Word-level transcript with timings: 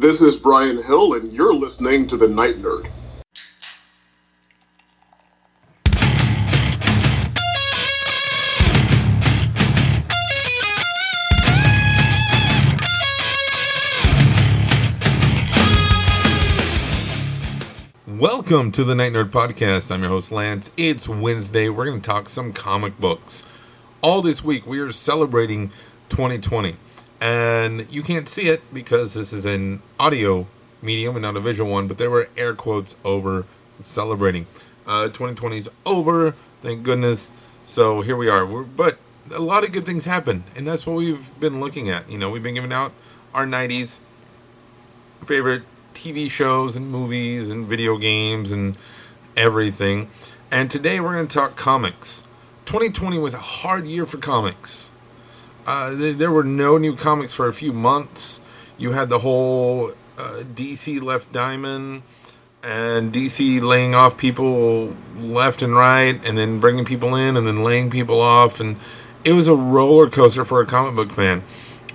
This 0.00 0.20
is 0.20 0.36
Brian 0.36 0.80
Hill, 0.80 1.14
and 1.14 1.32
you're 1.32 1.52
listening 1.52 2.06
to 2.06 2.16
The 2.16 2.28
Night 2.28 2.54
Nerd. 2.58 2.88
Welcome 18.06 18.70
to 18.70 18.84
the 18.84 18.94
Night 18.94 19.12
Nerd 19.12 19.30
Podcast. 19.30 19.90
I'm 19.90 20.02
your 20.02 20.10
host, 20.10 20.30
Lance. 20.30 20.70
It's 20.76 21.08
Wednesday. 21.08 21.68
We're 21.68 21.86
going 21.86 22.00
to 22.00 22.06
talk 22.08 22.28
some 22.28 22.52
comic 22.52 23.00
books. 23.00 23.42
All 24.00 24.22
this 24.22 24.44
week, 24.44 24.64
we 24.64 24.78
are 24.78 24.92
celebrating 24.92 25.70
2020. 26.10 26.76
And 27.20 27.90
you 27.90 28.02
can't 28.02 28.28
see 28.28 28.48
it 28.48 28.62
because 28.72 29.14
this 29.14 29.32
is 29.32 29.44
an 29.44 29.82
audio 29.98 30.46
medium 30.82 31.16
and 31.16 31.22
not 31.22 31.36
a 31.36 31.40
visual 31.40 31.70
one, 31.70 31.88
but 31.88 31.98
there 31.98 32.10
were 32.10 32.28
air 32.36 32.54
quotes 32.54 32.94
over 33.04 33.44
celebrating. 33.80 34.46
Uh, 34.86 35.06
2020 35.06 35.58
is 35.58 35.70
over, 35.84 36.32
thank 36.62 36.82
goodness. 36.82 37.32
So 37.64 38.00
here 38.00 38.16
we 38.16 38.28
are. 38.28 38.46
We're, 38.46 38.62
but 38.62 38.98
a 39.34 39.40
lot 39.40 39.64
of 39.64 39.72
good 39.72 39.84
things 39.84 40.04
happen, 40.04 40.44
and 40.56 40.66
that's 40.66 40.86
what 40.86 40.96
we've 40.96 41.28
been 41.40 41.60
looking 41.60 41.90
at. 41.90 42.08
You 42.10 42.18
know, 42.18 42.30
we've 42.30 42.42
been 42.42 42.54
giving 42.54 42.72
out 42.72 42.92
our 43.34 43.46
90s 43.46 44.00
favorite 45.24 45.62
TV 45.94 46.30
shows 46.30 46.76
and 46.76 46.90
movies 46.90 47.50
and 47.50 47.66
video 47.66 47.98
games 47.98 48.52
and 48.52 48.78
everything. 49.36 50.08
And 50.50 50.70
today 50.70 51.00
we're 51.00 51.14
going 51.14 51.26
to 51.26 51.34
talk 51.34 51.56
comics. 51.56 52.22
2020 52.66 53.18
was 53.18 53.34
a 53.34 53.38
hard 53.38 53.86
year 53.86 54.06
for 54.06 54.18
comics. 54.18 54.90
Uh, 55.68 55.94
th- 55.94 56.16
there 56.16 56.30
were 56.30 56.44
no 56.44 56.78
new 56.78 56.96
comics 56.96 57.34
for 57.34 57.46
a 57.46 57.52
few 57.52 57.74
months. 57.74 58.40
You 58.78 58.92
had 58.92 59.10
the 59.10 59.18
whole 59.18 59.90
uh, 60.16 60.40
DC 60.54 61.02
left 61.02 61.30
Diamond 61.30 62.00
and 62.62 63.12
DC 63.12 63.60
laying 63.60 63.94
off 63.94 64.16
people 64.16 64.96
left 65.18 65.60
and 65.60 65.76
right, 65.76 66.18
and 66.24 66.38
then 66.38 66.58
bringing 66.58 66.86
people 66.86 67.14
in, 67.14 67.36
and 67.36 67.46
then 67.46 67.62
laying 67.62 67.90
people 67.90 68.22
off, 68.22 68.60
and 68.60 68.78
it 69.24 69.34
was 69.34 69.46
a 69.46 69.54
roller 69.54 70.08
coaster 70.08 70.42
for 70.42 70.62
a 70.62 70.66
comic 70.66 70.94
book 70.94 71.12
fan. 71.12 71.42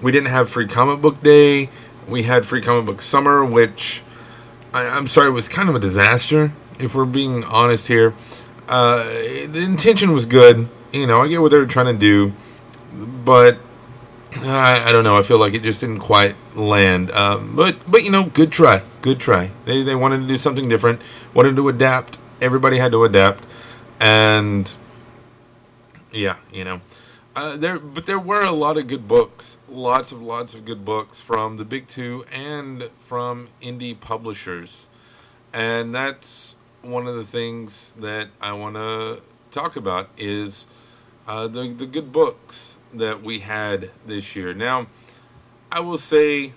We 0.03 0.11
didn't 0.11 0.29
have 0.29 0.51
free 0.51 0.67
comic 0.67 1.01
book 1.01 1.23
day. 1.23 1.71
We 2.07 2.23
had 2.23 2.45
free 2.45 2.61
comic 2.61 2.85
book 2.85 3.01
summer, 3.01 3.44
which 3.44 4.03
I, 4.71 4.85
I'm 4.88 5.07
sorry 5.07 5.31
was 5.31 5.49
kind 5.49 5.67
of 5.67 5.73
a 5.73 5.79
disaster. 5.79 6.53
If 6.77 6.94
we're 6.94 7.05
being 7.05 7.44
honest 7.45 7.88
here, 7.88 8.13
uh, 8.67 9.03
the 9.03 9.63
intention 9.66 10.11
was 10.11 10.27
good. 10.27 10.69
You 10.91 11.07
know, 11.07 11.23
I 11.23 11.27
get 11.27 11.41
what 11.41 11.49
they 11.49 11.57
were 11.57 11.66
trying 11.66 11.88
to 11.88 11.99
do, 11.99 12.33
but 13.25 13.58
I, 14.41 14.83
I 14.88 14.91
don't 14.91 15.03
know. 15.03 15.17
I 15.17 15.23
feel 15.23 15.38
like 15.38 15.53
it 15.53 15.63
just 15.63 15.81
didn't 15.81 15.99
quite 15.99 16.36
land. 16.55 17.11
Um, 17.11 17.55
but 17.55 17.77
but 17.89 18.03
you 18.03 18.11
know, 18.11 18.25
good 18.25 18.52
try, 18.52 18.81
good 19.02 19.19
try. 19.19 19.52
They 19.66 19.83
they 19.83 19.95
wanted 19.95 20.22
to 20.22 20.27
do 20.27 20.38
something 20.38 20.67
different, 20.67 21.02
wanted 21.33 21.55
to 21.55 21.69
adapt. 21.69 22.17
Everybody 22.41 22.77
had 22.77 22.91
to 22.91 23.03
adapt, 23.03 23.45
and 24.00 24.73
yeah, 26.11 26.38
you 26.52 26.63
know, 26.63 26.81
uh, 27.35 27.58
there. 27.58 27.80
But 27.80 28.05
there 28.05 28.19
were 28.19 28.44
a 28.44 28.52
lot 28.52 28.77
of 28.77 28.88
good 28.88 29.07
books, 29.07 29.57
lots 29.69 30.11
of 30.11 30.22
lots 30.22 30.53
of 30.53 30.66
good 30.66 30.83
books 30.83 31.22
from 31.22 31.57
the 31.57 31.66
big 31.66 31.88
two 31.88 32.25
and 32.31 32.89
from 33.05 33.50
indie 33.61 34.00
publishers, 34.00 34.89
and 35.53 35.94
that's 35.94 36.55
one 36.81 37.07
of 37.07 37.16
the 37.16 37.23
things 37.23 37.94
that 38.00 38.28
I 38.41 38.53
want 38.53 38.75
to 38.75 39.22
talk 39.52 39.75
about 39.75 40.09
is 40.17 40.66
uh, 41.28 41.47
the 41.47 41.72
the 41.72 41.85
good 41.85 42.11
books 42.11 42.72
that 42.94 43.23
we 43.23 43.39
had 43.39 43.89
this 44.05 44.36
year. 44.36 44.53
Now, 44.53 44.88
I 45.72 45.80
will 45.80 45.97
say 45.97 46.53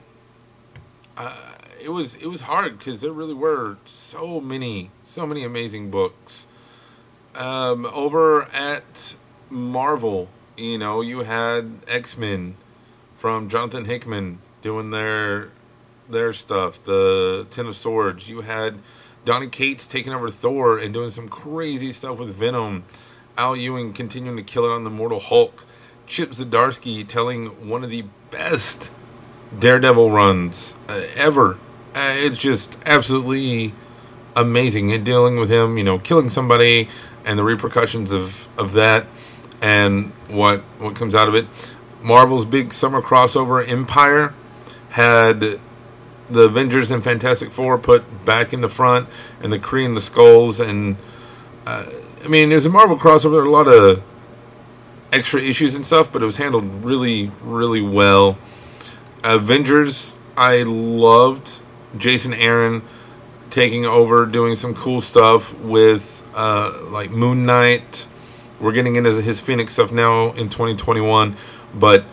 uh, 1.17 1.55
it 1.81 1.89
was 1.89 2.15
it 2.17 2.27
was 2.27 2.43
hard 2.43 2.79
because 2.79 3.01
there 3.01 3.13
really 3.13 3.35
were 3.35 3.77
so 3.85 4.41
many 4.41 4.91
so 5.03 5.27
many 5.27 5.45
amazing 5.45 5.91
books. 5.91 6.47
Um, 7.35 7.87
over 7.87 8.43
at 8.55 9.17
Marvel, 9.51 10.29
you 10.57 10.79
know, 10.79 11.01
you 11.01 11.21
had 11.21 11.81
X 11.87 12.17
Men 12.17 12.57
from 13.17 13.49
Jonathan 13.49 13.85
Hickman 13.85 14.39
doing 14.63 14.91
their 14.91 15.51
their 16.09 16.33
stuff. 16.33 16.83
The 16.83 17.47
Ten 17.51 17.67
of 17.67 17.77
Swords. 17.77 18.29
You 18.29 18.43
had 18.43 18.79
Donny 19.25 19.49
Cates 19.49 19.87
taking 19.87 20.13
over 20.13 20.31
Thor 20.31 20.79
and 20.79 20.95
doing 20.95 21.11
some 21.11 21.29
crazy 21.29 21.93
stuff 21.93 22.19
with 22.19 22.35
Venom. 22.35 22.85
Al 23.37 23.57
Ewing 23.57 23.93
continuing 23.93 24.37
to 24.37 24.43
kill 24.43 24.65
it 24.65 24.73
on 24.75 24.85
the 24.85 24.91
Immortal 24.91 25.21
Hulk. 25.21 25.67
Chip 26.07 26.31
Zdarsky 26.31 27.07
telling 27.07 27.69
one 27.69 27.85
of 27.85 27.91
the 27.91 28.05
best 28.31 28.93
Daredevil 29.57 30.11
runs 30.11 30.77
uh, 30.89 31.03
ever. 31.17 31.59
Uh, 31.95 32.15
it's 32.17 32.39
just 32.39 32.79
absolutely 32.87 33.75
amazing. 34.35 34.93
And 34.93 35.05
dealing 35.05 35.37
with 35.37 35.51
him, 35.51 35.79
you 35.79 35.85
know, 35.85 35.99
killing 35.99 36.29
somebody 36.29 36.89
and 37.25 37.39
the 37.39 37.45
repercussions 37.45 38.13
of, 38.13 38.49
of 38.59 38.73
that 38.75 39.07
and 39.61 40.13
what 40.29 40.61
what 40.79 40.95
comes 40.95 41.15
out 41.15 41.29
of 41.29 41.35
it. 41.35 41.47
Marvel's 42.03 42.45
big 42.45 42.73
summer 42.73 43.01
crossover 43.01 43.65
Empyre 43.65 44.33
had 44.91 45.41
the 46.29 46.41
Avengers 46.43 46.91
and 46.91 47.03
Fantastic 47.03 47.51
Four 47.51 47.79
put 47.79 48.25
back 48.25 48.53
in 48.53 48.61
the 48.61 48.69
front 48.69 49.09
and 49.41 49.53
the 49.53 49.59
Kree 49.59 49.85
and 49.85 49.97
the 49.97 50.01
Skrulls 50.01 50.65
and 50.65 50.97
uh, 51.67 51.87
I 52.25 52.29
mean 52.29 52.49
there's 52.49 52.67
a 52.67 52.71
Marvel 52.71 52.97
crossover 52.97 53.45
a 53.45 53.51
lot 53.51 53.67
of 53.67 54.03
extra 55.17 55.41
issues 55.41 55.75
and 55.75 55.85
stuff 55.85 56.13
but 56.13 56.23
it 56.23 56.25
was 56.25 56.37
handled 56.37 56.65
really 56.85 57.31
really 57.43 57.83
well 57.83 58.39
Avengers 59.25 60.17
I 60.37 60.63
loved 60.63 61.63
Jason 61.97 62.35
Aaron 62.35 62.83
taking 63.51 63.87
over 63.87 64.27
doing 64.27 64.57
some 64.57 64.75
cool 64.75 65.01
stuff 65.01 65.59
with 65.61 66.29
uh, 66.35 66.71
like 66.91 67.11
Moon 67.11 67.47
Knight 67.47 68.07
we're 68.61 68.73
getting 68.73 68.97
into 68.97 69.21
his 69.23 69.41
Phoenix 69.41 69.73
stuff 69.73 69.93
now 69.93 70.33
in 70.33 70.49
2021 70.49 71.37
but 71.75 72.05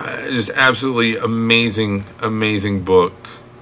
uh, 0.00 0.28
just 0.28 0.50
absolutely 0.50 1.16
amazing, 1.16 2.04
amazing 2.20 2.84
book. 2.84 3.14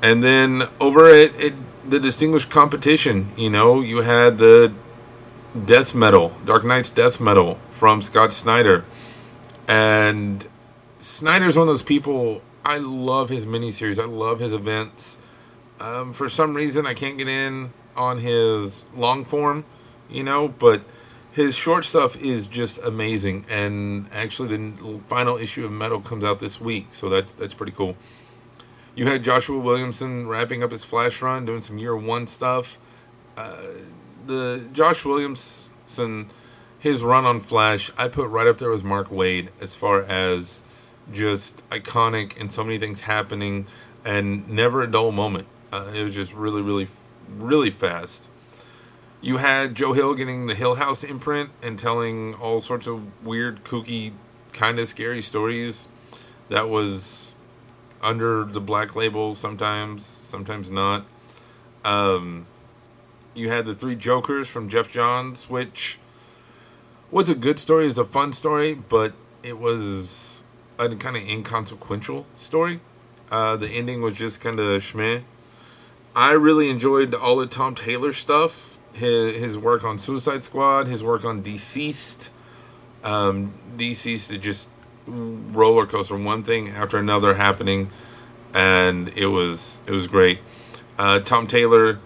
And 0.03 0.25
then 0.25 0.65
over 0.81 1.09
at, 1.09 1.39
at 1.41 1.53
the 1.89 2.01
distinguished 2.01 2.51
competition, 2.51 3.31
you 3.37 3.51
know, 3.51 3.81
you 3.81 3.99
had 3.99 4.39
the 4.39 4.73
death 5.67 5.95
metal, 5.95 6.33
Dark 6.45 6.65
Nights 6.65 6.91
death 6.91 7.21
metal 7.21 7.59
from 7.71 8.03
Scott 8.03 8.33
Snyder, 8.33 8.85
and 9.69 10.47
Snyder's 10.99 11.57
one 11.57 11.69
of 11.69 11.73
those 11.73 11.83
people. 11.83 12.43
I 12.65 12.79
love 12.79 13.29
his 13.29 13.45
miniseries. 13.45 14.01
I 14.01 14.07
love 14.07 14.39
his 14.39 14.53
events. 14.53 15.17
Um, 15.81 16.13
for 16.13 16.29
some 16.29 16.55
reason, 16.55 16.87
I 16.87 16.95
can't 16.95 17.19
get 17.19 17.29
in 17.29 17.73
on 17.97 18.19
his 18.19 18.87
long 18.95 19.25
form, 19.25 19.65
you 20.09 20.23
know, 20.23 20.49
but 20.49 20.83
his 21.33 21.57
short 21.57 21.85
stuff 21.85 22.17
is 22.17 22.47
just 22.47 22.79
amazing. 22.79 23.45
And 23.51 24.09
actually, 24.13 24.57
the 24.57 25.01
final 25.09 25.37
issue 25.37 25.65
of 25.65 25.73
Metal 25.73 26.01
comes 26.01 26.25
out 26.25 26.39
this 26.39 26.61
week, 26.61 26.89
so 26.93 27.09
that's 27.09 27.33
that's 27.33 27.55
pretty 27.55 27.73
cool. 27.73 27.97
You 28.95 29.07
had 29.07 29.25
Joshua 29.25 29.59
Williamson 29.59 30.29
wrapping 30.29 30.63
up 30.63 30.71
his 30.71 30.85
Flash 30.85 31.23
run, 31.23 31.47
doing 31.47 31.63
some 31.63 31.79
year 31.79 31.97
one 31.97 32.27
stuff. 32.27 32.79
Uh, 33.37 33.57
the 34.27 34.67
Josh 34.73 35.05
Williamson, 35.05 36.31
his 36.79 37.03
run 37.03 37.25
on 37.27 37.41
Flash, 37.41 37.91
I 37.97 38.09
put 38.09 38.29
right 38.29 38.47
up 38.47 38.59
there 38.59 38.71
with 38.71 38.85
Mark 38.85 39.09
Waid 39.09 39.49
as 39.61 39.75
far 39.75 40.03
as 40.03 40.63
just 41.13 41.69
iconic 41.71 42.41
and 42.41 42.53
so 42.53 42.65
many 42.65 42.79
things 42.79 43.03
happening 43.03 43.67
and 44.05 44.49
never 44.49 44.83
a 44.83 44.91
dull 44.91 45.13
moment. 45.13 45.47
Uh, 45.73 45.91
it 45.95 46.03
was 46.03 46.15
just 46.15 46.35
really, 46.35 46.63
really, 46.63 46.89
really 47.37 47.71
fast. 47.71 48.29
You 49.21 49.37
had 49.37 49.75
Joe 49.75 49.93
Hill 49.93 50.15
getting 50.15 50.47
the 50.47 50.55
Hill 50.55 50.75
House 50.75 51.05
imprint 51.05 51.51
and 51.63 51.79
telling 51.79 52.35
all 52.35 52.61
sorts 52.61 52.87
of 52.87 53.25
weird, 53.25 53.65
kooky, 53.65 54.13
kind 54.53 54.79
of 54.79 54.89
scary 54.89 55.23
stories. 55.23 55.89
That 56.49 56.69
was 56.69 57.35
under 58.03 58.45
the 58.45 58.61
black 58.61 58.97
label 58.97 59.35
sometimes, 59.35 60.05
sometimes 60.05 60.71
not. 60.71 61.07
Um, 61.85 62.47
you 63.35 63.49
had 63.49 63.65
the 63.65 63.75
Three 63.75 63.97
Jokers 63.97 64.49
from 64.49 64.69
Geoff 64.69 64.91
Johns, 64.91 65.49
which 65.49 65.99
was 67.11 67.29
a 67.29 67.35
good 67.35 67.59
story. 67.59 67.85
It 67.85 67.89
was 67.89 67.99
a 67.99 68.05
fun 68.05 68.33
story, 68.33 68.75
but 68.75 69.13
it 69.43 69.59
was 69.59 70.45
a 70.79 70.89
kind 70.97 71.17
of 71.17 71.23
inconsequential 71.23 72.27
story. 72.35 72.81
Uh, 73.31 73.57
the 73.57 73.69
ending 73.69 74.03
was 74.03 74.17
just 74.17 74.41
kind 74.41 74.59
of 74.61 74.67
schmeh. 74.83 75.23
I 76.15 76.33
really 76.33 76.69
enjoyed 76.69 77.15
all 77.15 77.41
of 77.41 77.51
Tom 77.51 77.75
Taylor 77.75 78.13
stuff. 78.13 78.79
His, 78.93 79.37
his 79.37 79.59
work 79.59 79.85
on 79.85 79.99
Suicide 79.99 80.45
Squad, 80.45 80.87
his 80.87 81.03
work 81.03 81.25
on 81.25 81.43
DCeased. 81.43 82.29
Um, 83.03 83.55
DCeased 83.77 84.31
is 84.31 84.39
just 84.39 84.69
roller 85.07 85.87
coaster, 85.87 86.17
one 86.17 86.43
thing 86.43 86.69
after 86.69 86.99
another 86.99 87.35
happening, 87.35 87.91
and 88.55 89.09
it 89.17 89.27
was 89.27 89.81
it 89.87 89.93
was 89.93 90.07
great. 90.07 90.41
Uh, 90.99 91.21
Tom 91.21 91.47
Taylor 91.47 91.99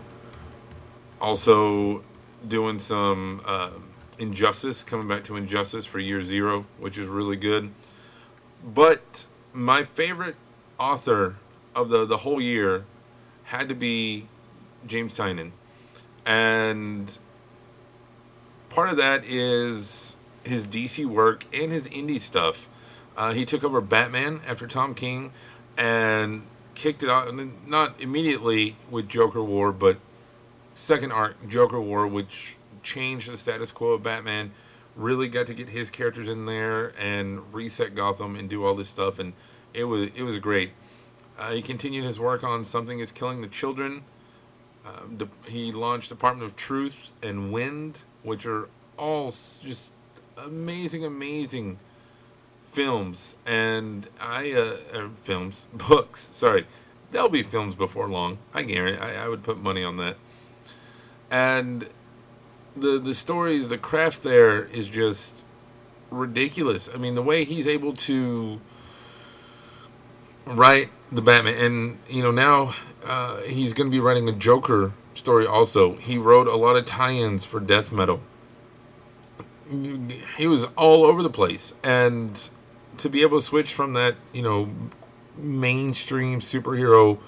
also 1.21 2.03
doing 2.47 2.79
some 2.79 3.43
uh, 3.47 3.71
Injustice, 4.19 4.83
coming 4.83 5.07
back 5.07 5.25
to 5.25 5.37
Injustice 5.37 5.85
for 5.85 5.99
Year 5.99 6.23
Zero, 6.23 6.67
which 6.79 6.97
is 6.97 7.07
really 7.07 7.37
good. 7.37 7.71
But 8.65 9.27
my 9.53 9.85
favorite 9.85 10.37
author 10.79 11.37
of 11.75 11.91
the 11.91 12.07
the 12.07 12.19
whole 12.19 12.41
year 12.41 12.85
had 13.45 13.69
to 13.69 13.75
be 13.75 14.27
James 14.87 15.17
Tynion, 15.17 15.51
and 16.25 17.19
part 18.71 18.89
of 18.89 18.97
that 18.97 19.25
is 19.27 20.17
his 20.45 20.67
DC 20.67 21.05
work 21.05 21.45
and 21.53 21.71
his 21.71 21.87
indie 21.89 22.21
stuff. 22.21 22.69
Uh, 23.17 23.33
he 23.33 23.45
took 23.45 23.65
over 23.65 23.81
Batman 23.81 24.41
after 24.47 24.67
Tom 24.67 24.95
King, 24.95 25.33
and 25.77 26.47
kicked 26.75 27.03
it 27.03 27.11
out, 27.11 27.33
not 27.67 28.01
immediately 28.01 28.77
with 28.91 29.09
Joker 29.09 29.43
War, 29.43 29.73
but 29.73 29.99
second 30.77 31.11
arc 31.11 31.49
Joker 31.49 31.81
War, 31.81 32.07
which 32.07 32.57
changed 32.85 33.31
the 33.31 33.37
status 33.37 33.73
quo 33.73 33.95
of 33.95 34.05
Batman. 34.05 34.53
Really 34.95 35.29
got 35.29 35.47
to 35.49 35.55
get 35.55 35.69
his 35.69 35.91
characters 35.91 36.29
in 36.29 36.47
there 36.47 36.93
and 36.99 37.53
reset 37.53 37.95
Gotham 37.95 38.37
and 38.37 38.49
do 38.49 38.65
all 38.65 38.75
this 38.75 38.89
stuff, 38.89 39.19
and 39.19 39.33
it 39.75 39.85
was 39.85 40.11
it 40.15 40.23
was 40.23 40.39
great. 40.39 40.71
Uh, 41.39 41.51
he 41.51 41.61
continued 41.61 42.05
his 42.05 42.19
work 42.19 42.43
on 42.45 42.65
Something 42.65 43.01
Is 43.01 43.13
Killing 43.13 43.43
the 43.43 43.49
Children. 43.49 44.05
Um, 44.87 45.17
de- 45.17 45.51
he 45.51 45.73
launched 45.73 46.09
Department 46.09 46.49
of 46.49 46.57
Truth 46.57 47.13
and 47.23 47.53
Wynd, 47.53 48.05
which 48.23 48.47
are 48.47 48.69
all 48.97 49.27
just 49.27 49.93
amazing, 50.39 51.05
amazing 51.05 51.79
films. 52.73 53.35
And 53.45 54.09
I, 54.21 54.53
uh, 54.53 54.77
er, 54.95 55.11
films, 55.25 55.69
books, 55.75 56.21
sorry. 56.21 56.67
There'll 57.11 57.29
be 57.29 57.43
films 57.43 57.75
before 57.75 58.09
long. 58.09 58.39
I 58.55 58.63
guarantee. 58.63 59.01
I, 59.01 59.25
I 59.25 59.29
would 59.29 59.43
put 59.43 59.59
money 59.59 59.85
on 59.85 59.97
that. 59.99 60.17
And 61.31 61.89
the 62.77 62.99
the 62.99 63.15
stories, 63.15 63.69
the 63.69 63.79
craft 63.79 64.23
there 64.23 64.65
is 64.65 64.89
just 64.89 65.45
ridiculous. 66.11 66.89
I 66.93 66.99
mean, 66.99 67.15
the 67.15 67.23
way 67.23 67.45
he's 67.45 67.67
able 67.67 67.93
to 67.95 68.61
write 70.47 70.91
the 71.11 71.23
Batman, 71.23 71.55
and 71.55 71.99
you 72.09 72.23
know 72.23 72.31
now 72.31 72.75
uh, 73.05 73.41
he's 73.43 73.73
going 73.73 73.91
to 73.91 73.95
be 73.95 74.01
writing 74.01 74.29
a 74.29 74.33
Joker 74.33 74.93
story. 75.15 75.47
Also, 75.47 75.97
he 75.97 76.19
wrote 76.19 76.47
a 76.47 76.57
lot 76.57 76.77
of 76.77 76.85
tie-ins 76.85 77.45
for 77.45 77.61
death 77.61 77.93
metal. 77.93 78.21
He 80.37 80.47
was 80.47 80.65
all 80.77 81.05
over 81.05 81.23
the 81.23 81.31
place, 81.31 81.75
and 81.83 82.51
to 82.99 83.09
be 83.09 83.23
able 83.23 83.39
to 83.39 83.45
switch 83.45 83.75
from 83.75 83.95
that, 83.95 84.17
you 84.33 84.43
know, 84.43 84.71
mainstream 85.37 86.41
superhero. 86.41 87.19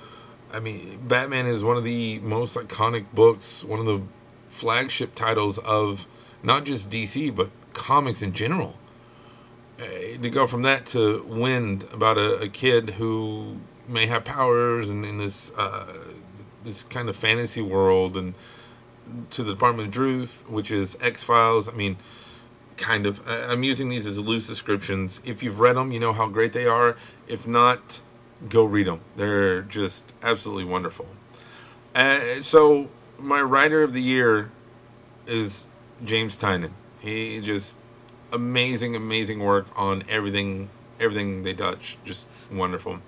I 0.52 0.60
mean, 0.60 0.98
Batman 1.06 1.46
is 1.46 1.62
one 1.62 1.76
of 1.76 1.84
the 1.84 2.18
most 2.20 2.56
iconic 2.56 3.06
books, 3.12 3.64
one 3.64 3.80
of 3.80 3.86
the 3.86 4.02
flagship 4.48 5.14
titles 5.14 5.58
of 5.58 6.06
not 6.42 6.64
just 6.64 6.90
DC 6.90 7.34
but 7.34 7.50
comics 7.72 8.22
in 8.22 8.32
general. 8.32 8.78
Uh, 9.78 10.20
to 10.20 10.30
go 10.30 10.46
from 10.46 10.62
that 10.62 10.86
to 10.86 11.22
Wynd 11.24 11.84
about 11.92 12.18
a, 12.18 12.40
a 12.40 12.48
kid 12.48 12.90
who 12.90 13.58
may 13.86 14.06
have 14.06 14.24
powers 14.24 14.88
and 14.88 15.04
in 15.04 15.18
this 15.18 15.52
uh, 15.56 15.86
this 16.64 16.82
kind 16.82 17.08
of 17.08 17.14
fantasy 17.14 17.62
world, 17.62 18.16
and 18.16 18.34
to 19.30 19.44
the 19.44 19.52
Department 19.52 19.88
of 19.88 19.94
Truth, 19.94 20.44
which 20.48 20.72
is 20.72 20.96
X 21.00 21.22
Files. 21.22 21.68
I 21.68 21.72
mean, 21.72 21.96
kind 22.76 23.06
of. 23.06 23.26
I'm 23.28 23.62
using 23.62 23.88
these 23.88 24.04
as 24.04 24.18
loose 24.18 24.48
descriptions. 24.48 25.20
If 25.24 25.44
you've 25.44 25.60
read 25.60 25.76
them, 25.76 25.92
you 25.92 26.00
know 26.00 26.12
how 26.12 26.26
great 26.26 26.52
they 26.52 26.66
are. 26.66 26.96
If 27.28 27.46
not, 27.46 28.00
go 28.48 28.64
read 28.64 28.86
them. 28.86 29.00
They're 29.16 29.62
just 29.62 30.12
absolutely 30.22 30.64
wonderful. 30.64 31.06
Uh, 31.94 32.40
so 32.40 32.88
my 33.18 33.42
writer 33.42 33.82
of 33.82 33.92
the 33.92 34.02
year 34.02 34.50
is 35.26 35.66
James 36.04 36.36
Tynion. 36.36 36.70
He 37.00 37.40
just 37.40 37.76
amazing, 38.32 38.94
amazing 38.94 39.40
work 39.40 39.66
on 39.76 40.04
everything, 40.08 40.68
everything 41.00 41.42
they 41.42 41.54
touch. 41.54 41.96
Just 42.04 42.28
wonderful. 42.50 43.00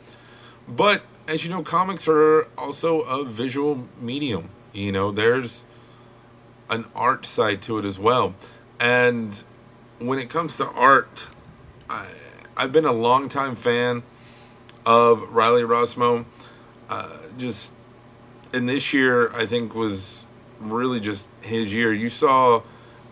But 0.69 1.03
as 1.29 1.45
you 1.45 1.51
know, 1.51 1.63
comics 1.63 2.09
are 2.09 2.49
also 2.59 3.03
a 3.03 3.25
visual 3.25 3.87
medium. 4.01 4.51
You 4.73 4.93
know, 4.93 5.11
there's 5.11 5.65
an 6.69 6.87
art 6.95 7.27
side 7.27 7.63
to 7.63 7.79
it 7.79 7.85
as 7.85 7.99
well. 7.99 8.35
And 8.79 9.43
when 9.99 10.19
it 10.19 10.31
comes 10.31 10.57
to 10.59 10.69
art, 10.69 11.29
I, 11.89 12.07
I've 12.57 12.73
been 12.73 12.85
a 12.85 12.93
long 12.93 13.29
time 13.29 13.57
fan 13.57 14.03
of 14.91 15.31
Riley 15.31 15.63
Rossmo. 15.63 16.25
Uh, 16.89 17.17
just 17.39 17.73
and 18.53 18.69
this 18.69 18.93
year, 18.93 19.31
I 19.37 19.47
think 19.47 19.75
was 19.75 20.27
really 20.59 20.99
just 20.99 21.29
his 21.41 21.73
year. 21.73 21.93
You 21.93 22.11
saw 22.11 22.63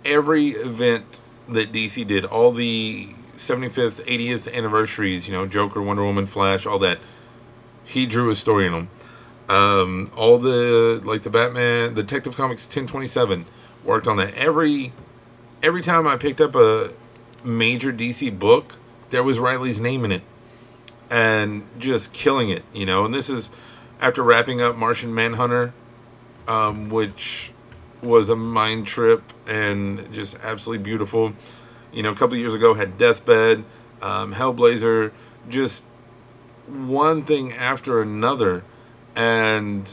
every 0.04 0.48
event 0.48 1.20
that 1.48 1.72
DC 1.72 2.04
did, 2.04 2.24
all 2.24 2.50
the 2.50 3.08
75th, 3.36 4.04
80th 4.04 4.52
anniversaries. 4.52 5.28
You 5.28 5.34
know, 5.34 5.46
Joker, 5.46 5.80
Wonder 5.80 6.02
Woman, 6.02 6.26
Flash, 6.26 6.66
all 6.66 6.80
that. 6.80 6.98
He 7.84 8.06
drew 8.06 8.28
a 8.30 8.34
story 8.34 8.66
in 8.66 8.72
them. 8.72 8.88
Um, 9.48 10.10
all 10.16 10.36
the 10.38 11.00
like 11.04 11.22
the 11.22 11.30
Batman, 11.30 11.94
Detective 11.94 12.36
Comics 12.36 12.66
1027 12.66 13.46
worked 13.84 14.08
on 14.08 14.16
that. 14.16 14.34
Every 14.34 14.92
every 15.62 15.80
time 15.80 16.08
I 16.08 16.16
picked 16.16 16.40
up 16.40 16.56
a 16.56 16.90
major 17.44 17.92
DC 17.92 18.36
book, 18.36 18.74
there 19.10 19.22
was 19.22 19.38
Riley's 19.38 19.80
name 19.80 20.04
in 20.04 20.12
it, 20.12 20.22
and 21.10 21.66
just 21.78 22.12
killing 22.12 22.50
it, 22.50 22.64
you 22.72 22.86
know. 22.86 23.04
And 23.04 23.14
this 23.14 23.30
is 23.30 23.50
after 24.00 24.22
wrapping 24.22 24.60
up 24.60 24.76
Martian 24.76 25.14
Manhunter, 25.14 25.72
um, 26.46 26.88
which 26.88 27.52
was 28.02 28.28
a 28.28 28.36
mind 28.36 28.86
trip 28.86 29.22
and 29.46 30.12
just 30.12 30.36
absolutely 30.42 30.82
beautiful. 30.82 31.32
You 31.92 32.02
know, 32.02 32.12
a 32.12 32.14
couple 32.14 32.36
years 32.36 32.54
ago 32.54 32.74
had 32.74 32.98
Deathbed, 32.98 33.64
um, 34.02 34.34
Hellblazer, 34.34 35.12
just 35.48 35.84
one 36.66 37.22
thing 37.22 37.52
after 37.52 38.00
another, 38.00 38.62
and 39.16 39.90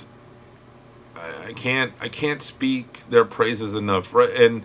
I, 1.16 1.48
I 1.48 1.54
can't 1.54 1.94
I 2.02 2.10
can't 2.10 2.42
speak 2.42 3.10
their 3.10 3.26
praises 3.26 3.76
enough. 3.76 4.14
Right, 4.14 4.30
and 4.30 4.64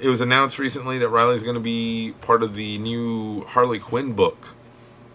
it 0.00 0.08
was 0.08 0.20
announced 0.20 0.58
recently 0.58 0.98
that 0.98 1.08
Riley's 1.08 1.42
going 1.42 1.54
to 1.54 1.60
be 1.60 2.14
part 2.20 2.42
of 2.42 2.54
the 2.54 2.78
new 2.78 3.42
Harley 3.42 3.78
Quinn 3.78 4.14
book. 4.14 4.54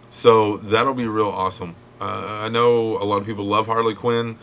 So 0.09 0.57
that'll 0.57 0.93
be 0.93 1.07
real 1.07 1.29
awesome. 1.29 1.75
Uh, 1.99 2.41
I 2.43 2.49
know 2.49 2.97
a 2.97 3.05
lot 3.05 3.17
of 3.17 3.25
people 3.25 3.45
love 3.45 3.67
Harley 3.67 3.95
Quinn, 3.95 4.37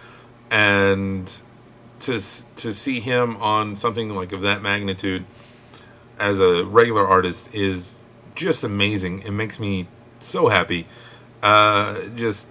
and 0.51 1.31
to 2.01 2.21
to 2.57 2.75
see 2.75 3.01
him 3.01 3.37
on 3.37 3.77
something 3.77 4.15
like 4.15 4.33
of 4.33 4.43
that 4.43 4.63
magnitude 4.63 5.25
as 6.19 6.41
a 6.41 6.65
regular 6.65 7.07
artist 7.07 7.55
is 7.55 7.95
just 8.35 8.65
amazing. 8.65 9.23
It 9.23 9.31
makes 9.31 9.59
me 9.59 9.87
so 10.19 10.49
happy. 10.49 10.87
Uh, 11.43 12.09
just 12.17 12.49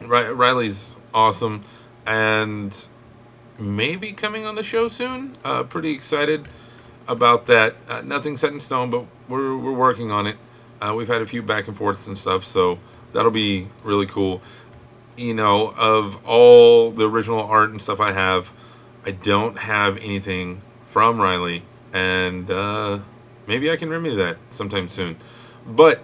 Riley's 0.00 0.96
awesome, 1.12 1.62
and 2.06 2.86
maybe 3.58 4.12
coming 4.12 4.46
on 4.46 4.54
the 4.54 4.62
show 4.62 4.88
soon. 4.88 5.36
Uh, 5.44 5.62
pretty 5.62 5.92
excited 5.92 6.48
about 7.08 7.46
that. 7.46 7.76
Uh, 7.88 8.02
nothing 8.02 8.36
set 8.36 8.52
in 8.52 8.60
stone, 8.60 8.90
but 8.90 9.06
we're 9.28 9.56
we're 9.56 9.72
working 9.72 10.10
on 10.10 10.26
it. 10.26 10.36
Uh, 10.80 10.94
we've 10.94 11.08
had 11.08 11.20
a 11.20 11.26
few 11.26 11.42
back 11.42 11.68
and 11.68 11.76
forths 11.76 12.06
and 12.06 12.16
stuff, 12.16 12.44
so 12.44 12.78
that'll 13.12 13.30
be 13.30 13.68
really 13.84 14.06
cool. 14.06 14.40
You 15.16 15.34
know, 15.34 15.74
of 15.76 16.24
all 16.26 16.90
the 16.90 17.08
original 17.08 17.42
art 17.42 17.70
and 17.70 17.82
stuff 17.82 18.00
I 18.00 18.12
have, 18.12 18.52
I 19.04 19.10
don't 19.10 19.58
have 19.58 19.98
anything 19.98 20.62
from 20.84 21.20
Riley, 21.20 21.62
and 21.92 22.50
uh, 22.50 23.00
maybe 23.46 23.70
I 23.70 23.76
can 23.76 23.90
remedy 23.90 24.16
that 24.16 24.38
sometime 24.50 24.88
soon. 24.88 25.16
But 25.66 26.02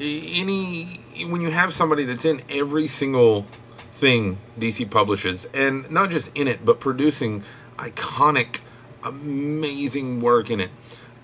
any 0.00 1.00
when 1.28 1.40
you 1.40 1.50
have 1.50 1.72
somebody 1.74 2.04
that's 2.04 2.24
in 2.24 2.42
every 2.48 2.86
single 2.86 3.42
thing 3.92 4.38
DC 4.58 4.90
publishes, 4.90 5.46
and 5.52 5.90
not 5.90 6.10
just 6.10 6.36
in 6.36 6.48
it, 6.48 6.64
but 6.64 6.80
producing 6.80 7.44
iconic, 7.76 8.60
amazing 9.04 10.20
work 10.20 10.50
in 10.50 10.60
it. 10.60 10.70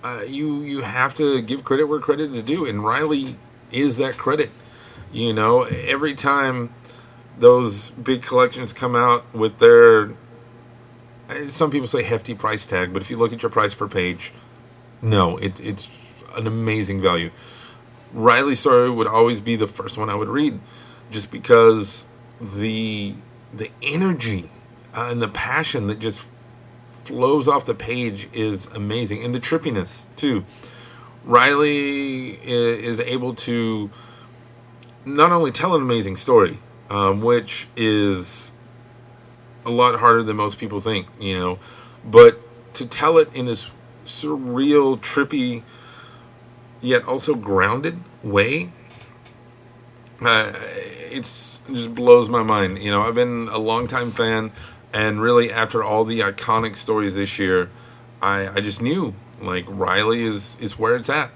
Uh, 0.07 0.21
you 0.21 0.61
you 0.61 0.83
have 0.83 1.13
to 1.13 1.41
give 1.41 1.65
credit 1.65 1.83
where 1.83 1.99
credit 1.99 2.31
is 2.31 2.41
due, 2.41 2.65
and 2.65 2.81
Riley 2.81 3.35
is 3.73 3.97
that 3.97 4.17
credit. 4.17 4.49
You 5.11 5.33
know, 5.33 5.63
every 5.63 6.15
time 6.15 6.73
those 7.37 7.89
big 7.89 8.21
collections 8.21 8.71
come 8.71 8.95
out 8.95 9.25
with 9.33 9.57
their, 9.57 10.11
some 11.49 11.71
people 11.71 11.87
say 11.87 12.03
hefty 12.03 12.33
price 12.33 12.65
tag, 12.65 12.93
but 12.93 13.01
if 13.01 13.09
you 13.09 13.17
look 13.17 13.33
at 13.33 13.43
your 13.43 13.49
price 13.49 13.75
per 13.75 13.89
page, 13.89 14.31
no, 15.01 15.35
it, 15.39 15.59
it's 15.59 15.89
an 16.37 16.47
amazing 16.47 17.01
value. 17.01 17.29
Riley's 18.13 18.61
story 18.61 18.89
would 18.89 19.07
always 19.07 19.41
be 19.41 19.57
the 19.57 19.67
first 19.67 19.97
one 19.97 20.09
I 20.09 20.15
would 20.15 20.29
read, 20.29 20.57
just 21.11 21.31
because 21.31 22.07
the 22.39 23.13
the 23.53 23.71
energy 23.81 24.49
uh, 24.95 25.09
and 25.11 25.21
the 25.21 25.27
passion 25.27 25.87
that 25.87 25.99
just 25.99 26.25
flows 27.07 27.47
off 27.47 27.65
the 27.65 27.75
page 27.75 28.27
is 28.33 28.67
amazing, 28.67 29.23
and 29.23 29.33
the 29.33 29.39
trippiness 29.39 30.05
too. 30.15 30.43
Riley 31.23 32.39
is 32.43 32.99
able 32.99 33.33
to 33.35 33.89
not 35.05 35.31
only 35.31 35.51
tell 35.51 35.75
an 35.75 35.81
amazing 35.81 36.15
story, 36.15 36.59
um, 36.89 37.21
which 37.21 37.67
is 37.75 38.53
a 39.65 39.69
lot 39.69 39.99
harder 39.99 40.23
than 40.23 40.37
most 40.37 40.59
people 40.59 40.79
think, 40.79 41.07
you 41.19 41.37
know, 41.37 41.59
but 42.05 42.39
to 42.75 42.85
tell 42.87 43.17
it 43.17 43.33
in 43.33 43.45
this 43.45 43.69
surreal, 44.05 44.97
trippy, 44.99 45.63
yet 46.81 47.03
also 47.05 47.35
grounded 47.35 47.99
way. 48.23 48.71
Uh, 50.21 50.53
it's 51.11 51.61
it 51.67 51.73
just 51.73 51.95
blows 51.95 52.29
my 52.29 52.43
mind. 52.43 52.79
You 52.79 52.91
know, 52.91 53.01
I've 53.01 53.15
been 53.15 53.49
a 53.51 53.57
longtime 53.57 54.11
fan, 54.11 54.51
and 54.93 55.21
really 55.21 55.51
after 55.51 55.83
all 55.83 56.03
the 56.03 56.21
iconic 56.21 56.75
stories 56.75 57.15
this 57.15 57.39
year, 57.39 57.69
I 58.21 58.47
I 58.49 58.61
just 58.61 58.81
knew 58.81 59.13
like 59.41 59.65
Riley 59.67 60.23
is 60.23 60.57
is 60.59 60.77
where 60.79 60.95
it's 60.95 61.09
at, 61.09 61.31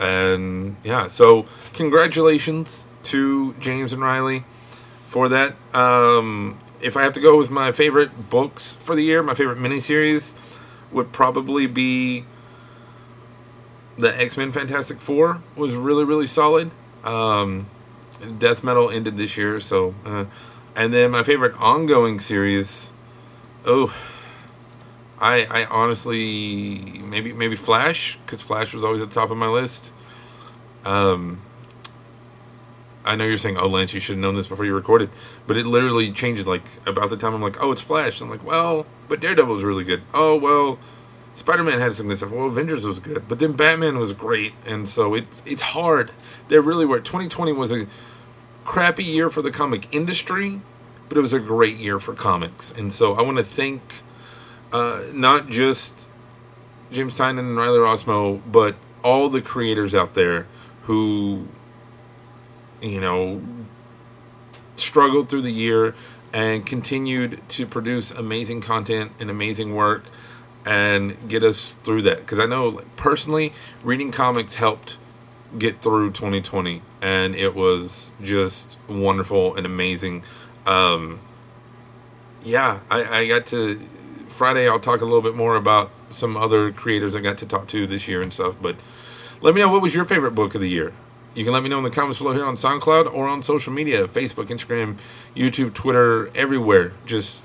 and 0.00 0.76
yeah. 0.82 1.08
So 1.08 1.46
congratulations 1.72 2.86
to 3.04 3.54
James 3.54 3.92
and 3.92 4.02
Riley 4.02 4.44
for 5.08 5.28
that. 5.28 5.54
Um, 5.72 6.58
if 6.80 6.96
I 6.96 7.02
have 7.02 7.12
to 7.14 7.20
go 7.20 7.38
with 7.38 7.50
my 7.50 7.72
favorite 7.72 8.30
books 8.30 8.74
for 8.74 8.94
the 8.94 9.02
year, 9.02 9.22
my 9.22 9.34
favorite 9.34 9.58
miniseries 9.58 10.34
would 10.90 11.12
probably 11.12 11.66
be 11.66 12.24
the 13.96 14.18
X 14.20 14.36
Men 14.36 14.52
Fantastic 14.52 15.00
Four 15.00 15.42
was 15.56 15.74
really 15.74 16.04
really 16.04 16.26
solid. 16.26 16.70
Um, 17.04 17.66
Death 18.38 18.64
Metal 18.64 18.90
ended 18.90 19.16
this 19.16 19.36
year, 19.36 19.60
so 19.60 19.94
uh, 20.04 20.24
and 20.74 20.92
then 20.92 21.10
my 21.10 21.22
favorite 21.22 21.54
ongoing 21.60 22.18
series. 22.18 22.90
Oh, 23.66 23.94
I 25.18 25.46
I 25.50 25.64
honestly 25.66 27.00
maybe 27.02 27.32
maybe 27.32 27.56
Flash 27.56 28.18
because 28.24 28.42
Flash 28.42 28.74
was 28.74 28.84
always 28.84 29.00
at 29.00 29.08
the 29.08 29.14
top 29.14 29.30
of 29.30 29.36
my 29.36 29.48
list. 29.48 29.92
Um, 30.84 31.40
I 33.06 33.16
know 33.16 33.24
you're 33.24 33.38
saying, 33.38 33.56
"Oh, 33.56 33.68
Lance, 33.68 33.94
you 33.94 34.00
should 34.00 34.16
have 34.16 34.20
known 34.22 34.34
this 34.34 34.46
before 34.46 34.66
you 34.66 34.74
recorded," 34.74 35.10
but 35.46 35.56
it 35.56 35.66
literally 35.66 36.10
changed. 36.12 36.46
Like 36.46 36.64
about 36.86 37.10
the 37.10 37.16
time 37.16 37.34
I'm 37.34 37.42
like, 37.42 37.62
"Oh, 37.62 37.72
it's 37.72 37.80
Flash." 37.80 38.20
I'm 38.20 38.28
like, 38.30 38.44
"Well, 38.44 38.86
but 39.08 39.20
Daredevil 39.20 39.54
was 39.54 39.64
really 39.64 39.84
good." 39.84 40.02
Oh, 40.12 40.36
well, 40.36 40.78
Spider 41.32 41.64
Man 41.64 41.80
had 41.80 41.94
some 41.94 42.08
good 42.08 42.18
stuff. 42.18 42.32
Well, 42.32 42.46
Avengers 42.46 42.86
was 42.86 42.98
good, 42.98 43.28
but 43.28 43.38
then 43.38 43.52
Batman 43.52 43.98
was 43.98 44.12
great, 44.12 44.52
and 44.66 44.88
so 44.88 45.14
it's 45.14 45.42
it's 45.46 45.62
hard. 45.62 46.12
They 46.48 46.58
really 46.58 46.86
were. 46.86 47.00
2020 47.00 47.52
was 47.52 47.72
a 47.72 47.86
crappy 48.64 49.04
year 49.04 49.30
for 49.30 49.42
the 49.42 49.50
comic 49.50 49.88
industry, 49.92 50.60
but 51.08 51.18
it 51.18 51.20
was 51.20 51.32
a 51.32 51.40
great 51.40 51.76
year 51.76 51.98
for 51.98 52.14
comics, 52.14 52.72
and 52.72 52.92
so 52.92 53.14
I 53.14 53.22
want 53.22 53.38
to 53.38 53.44
thank 53.44 53.82
uh, 54.72 55.02
not 55.12 55.48
just 55.48 56.08
James 56.90 57.16
Tynion 57.16 57.38
and 57.38 57.56
Riley 57.56 57.78
Rossmo, 57.78 58.40
but 58.50 58.74
all 59.02 59.28
the 59.28 59.40
creators 59.40 59.94
out 59.94 60.14
there 60.14 60.46
who, 60.84 61.46
you 62.80 63.00
know, 63.00 63.42
struggled 64.76 65.28
through 65.28 65.42
the 65.42 65.52
year 65.52 65.94
and 66.32 66.66
continued 66.66 67.40
to 67.48 67.66
produce 67.66 68.10
amazing 68.10 68.60
content 68.60 69.12
and 69.20 69.30
amazing 69.30 69.74
work 69.74 70.04
and 70.66 71.28
get 71.28 71.44
us 71.44 71.74
through 71.84 72.02
that. 72.02 72.18
Because 72.18 72.38
I 72.38 72.46
know 72.46 72.68
like, 72.68 72.96
personally 72.96 73.52
reading 73.84 74.10
comics 74.10 74.56
helped 74.56 74.98
get 75.56 75.80
through 75.80 76.10
2020 76.10 76.82
and 77.00 77.36
it 77.36 77.54
was 77.54 78.10
just 78.20 78.76
wonderful 78.88 79.54
and 79.54 79.64
amazing 79.64 80.24
um, 80.66 81.20
yeah 82.42 82.80
I, 82.90 83.20
I 83.20 83.28
got 83.28 83.46
to 83.46 83.76
Friday 84.28 84.68
I'll 84.68 84.80
talk 84.80 85.00
a 85.00 85.04
little 85.04 85.22
bit 85.22 85.34
more 85.34 85.56
about 85.56 85.90
some 86.10 86.36
other 86.36 86.72
creators 86.72 87.14
I 87.14 87.20
got 87.20 87.38
to 87.38 87.46
talk 87.46 87.68
to 87.68 87.86
this 87.86 88.08
year 88.08 88.22
and 88.22 88.32
stuff 88.32 88.56
but 88.60 88.76
let 89.40 89.54
me 89.54 89.60
know 89.60 89.70
what 89.70 89.82
was 89.82 89.94
your 89.94 90.04
favorite 90.04 90.32
book 90.32 90.54
of 90.54 90.60
the 90.60 90.68
year 90.68 90.92
you 91.34 91.44
can 91.44 91.52
let 91.52 91.62
me 91.62 91.68
know 91.68 91.78
in 91.78 91.84
the 91.84 91.90
comments 91.90 92.18
below 92.18 92.32
here 92.32 92.44
on 92.44 92.54
SoundCloud 92.54 93.12
or 93.12 93.28
on 93.28 93.42
social 93.42 93.72
media 93.72 94.06
Facebook 94.06 94.46
Instagram 94.46 94.96
YouTube 95.34 95.74
Twitter 95.74 96.30
everywhere 96.36 96.92
just 97.06 97.44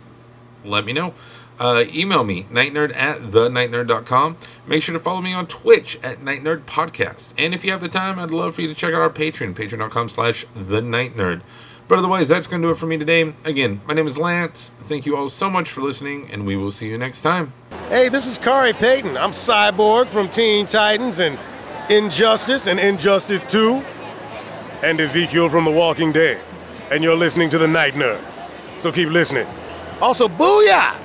let 0.64 0.86
me 0.86 0.94
know 0.94 1.14
uh, 1.60 1.84
email 1.94 2.24
me, 2.24 2.44
nightnerd 2.44 2.96
at 2.96 3.18
thenightnerd.com. 3.18 4.38
Make 4.66 4.82
sure 4.82 4.94
to 4.94 5.00
follow 5.00 5.20
me 5.20 5.34
on 5.34 5.46
Twitch 5.46 6.00
at 6.02 6.22
Night 6.22 6.42
Nerd 6.42 6.62
Podcast. 6.62 7.34
And 7.38 7.54
if 7.54 7.66
you 7.66 7.72
have 7.72 7.82
the 7.82 7.90
time, 7.90 8.18
I'd 8.18 8.32
love 8.32 8.56
for 8.56 8.62
you 8.62 8.70
to 8.70 8.76
check 8.76 8.94
out 8.94 9.02
our 9.02 9.10
Patreon, 9.10 9.54
patreon.com 9.54 10.08
slash 10.10 10.46
the 10.56 10.82
Night 10.82 11.18
Nerd. 11.18 11.42
But 11.90 11.98
otherwise, 12.00 12.30
that's 12.30 12.48
going 12.48 12.62
to 12.62 12.68
do 12.68 12.72
it 12.72 12.78
for 12.78 12.86
me 12.86 12.98
today. 12.98 13.34
Again, 13.44 13.82
my 13.88 13.96
name 13.96 14.08
is 14.08 14.18
Lance. 14.18 14.72
Thank 14.82 15.06
you 15.06 15.18
all 15.18 15.28
so 15.28 15.50
much 15.50 15.72
for 15.72 15.82
listening, 15.82 16.30
and 16.32 16.46
we 16.46 16.56
will 16.56 16.72
see 16.72 16.88
you 16.88 16.98
next 16.98 17.22
time. 17.22 17.52
Hey, 17.90 18.08
this 18.10 18.28
is 18.28 18.38
Khary 18.38 18.74
Payton. 18.74 19.18
I'm 19.18 19.32
Cyborg 19.32 20.08
from 20.08 20.30
Teen 20.30 20.68
Titans 20.68 21.20
and 21.20 21.38
Injustice 21.90 22.68
and 22.68 22.80
Injustice 22.80 23.44
2 23.46 23.84
and 24.84 25.02
Ezekiel 25.02 25.50
from 25.50 25.66
The 25.66 25.72
Walking 25.72 26.12
Dead. 26.12 26.40
And 26.92 27.04
you're 27.04 27.18
listening 27.18 27.50
to 27.50 27.58
The 27.58 27.68
Night 27.68 27.96
Nerd. 27.96 28.22
So 28.78 28.92
keep 28.92 29.10
listening. 29.10 29.48
Also, 30.00 30.28
booyah! 30.28 30.96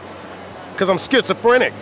because 0.74 0.88
I'm 0.88 0.98
schizophrenic. 0.98 1.72